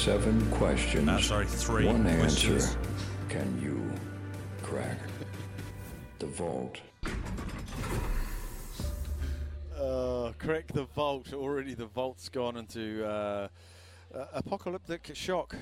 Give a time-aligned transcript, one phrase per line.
[0.00, 1.06] Seven questions.
[1.06, 2.64] Uh, sorry, three One questions.
[2.64, 2.78] answer.
[3.28, 3.92] Can you
[4.62, 4.96] crack
[6.18, 6.80] the vault?
[9.78, 11.34] Uh, crack the vault.
[11.34, 13.48] Already the vault's gone into uh,
[14.14, 15.54] uh, apocalyptic shock.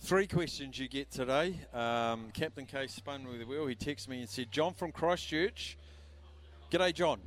[0.00, 1.60] Three questions you get today.
[1.72, 3.68] Um, Captain K spun with the wheel.
[3.68, 5.78] He texted me and said, John from Christchurch.
[6.72, 7.20] G'day, John.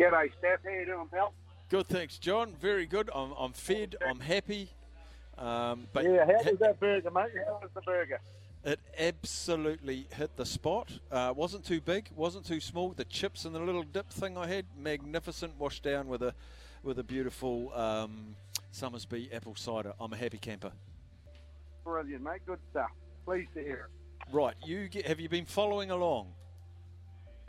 [0.00, 0.60] G'day, Steph.
[0.64, 1.34] How you doing, pal?
[1.68, 2.54] Good, thanks, John.
[2.58, 3.10] Very good.
[3.14, 3.96] I'm, I'm fed.
[4.08, 4.70] I'm happy.
[5.38, 7.30] Um, but yeah, how was that burger, mate?
[7.46, 8.20] How was the burger?
[8.64, 10.90] It absolutely hit the spot.
[11.10, 12.90] Uh, wasn't too big, wasn't too small.
[12.90, 15.58] The chips and the little dip thing I had, magnificent.
[15.58, 16.34] Washed down with a
[16.82, 18.34] with a beautiful um,
[18.72, 19.92] Somersby apple cider.
[20.00, 20.72] I'm a happy camper.
[21.84, 22.40] Brilliant, mate.
[22.46, 22.90] Good stuff.
[23.24, 24.32] Pleased to hear it.
[24.32, 26.32] Right, you get, have you been following along?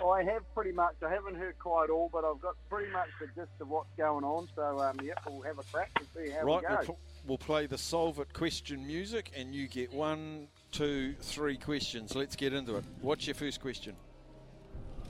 [0.08, 0.96] I have pretty much.
[1.06, 4.24] I haven't heard quite all, but I've got pretty much the gist of what's going
[4.24, 4.48] on.
[4.56, 6.76] So, um, yep, we'll have a crack and see how right, we go.
[6.76, 11.58] we'll, pl- we'll play the solve it question music, and you get one, two, three
[11.58, 12.16] questions.
[12.16, 12.86] Let's get into it.
[13.02, 13.96] What's your first question?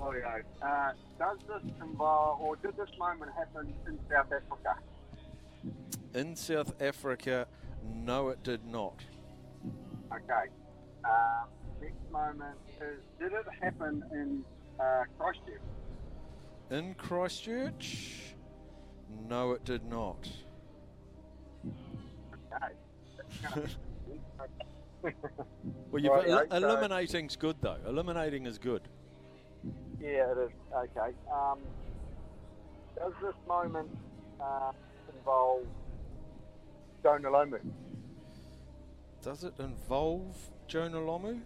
[0.01, 0.39] Oh, yeah.
[0.65, 4.75] Uh, does this involve, or did this moment happen in South Africa?
[6.15, 7.47] In South Africa,
[7.83, 8.95] no, it did not.
[10.11, 10.49] Okay.
[11.03, 11.47] Um,
[11.81, 14.43] next moment is, did it happen in
[14.80, 15.61] uh, Christchurch?
[16.72, 18.35] In Christchurch,
[19.27, 20.30] no, it did not.
[22.33, 23.66] Okay.
[25.91, 27.77] Well, you've Right, el- eliminating's good though.
[27.88, 28.81] Eliminating is good.
[29.99, 30.52] Yeah, it is.
[30.75, 31.16] Okay.
[31.33, 31.59] Um,
[32.97, 33.89] does this moment
[34.41, 34.71] uh,
[35.17, 35.66] involve
[37.02, 37.59] Jonah Lomu?
[39.21, 40.36] Does it involve
[40.67, 41.39] Jonah Lomu?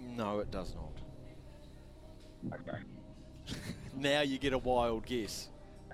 [0.00, 0.92] No, it does not.
[2.52, 2.78] Okay.
[3.96, 5.48] Now you get a wild guess.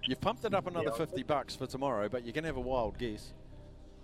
[0.07, 1.07] You've pumped it up another Yeah.
[1.07, 3.33] 50 bucks for tomorrow, but you can have a wild guess.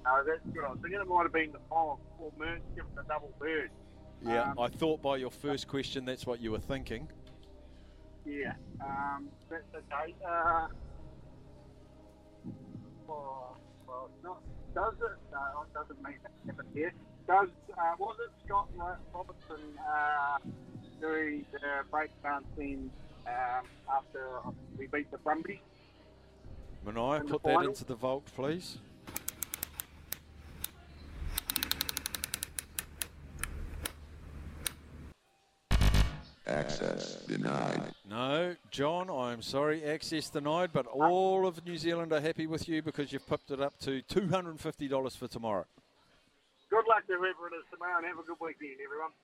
[0.04, 0.64] No, that's good.
[0.64, 3.70] I was thinking it might have been the fog or Merge giving the double bird.
[4.22, 7.08] Yeah, Um, I thought by your first question that's what you were thinking.
[8.24, 8.54] Yeah.
[8.82, 10.14] Um, that's okay.
[10.26, 10.68] Uh,
[13.06, 14.42] well, well, it's not,
[14.74, 15.18] does it?
[15.32, 16.92] No, it doesn't mean that happened here.
[17.26, 20.38] Does uh, was it Scott Ro- Robertson uh,
[21.00, 21.58] doing the
[21.90, 22.90] breakdown scene
[23.26, 24.26] um, after
[24.78, 25.58] we beat the Brumbies?
[26.86, 28.78] Manai, In the put that into the vault, please.
[36.46, 37.82] Access denied.
[38.08, 42.82] No, John, I'm sorry, access denied, but all of New Zealand are happy with you
[42.82, 45.64] because you've pipped it up to $250 for tomorrow.
[46.70, 49.10] Good luck to whoever it is tomorrow, and have a good weekend, everyone.